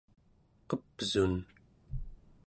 qep'sun 0.69 1.33